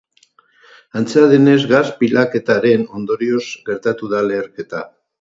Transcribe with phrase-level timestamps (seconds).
[1.01, 4.87] Antza denez, gas pilaketaren ondorioz gertatu da leherketa.